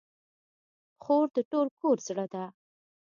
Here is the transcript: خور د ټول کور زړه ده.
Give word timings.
خور 1.03 1.27
د 1.35 1.37
ټول 1.51 1.67
کور 1.79 1.97
زړه 2.07 2.25
ده. 2.33 2.45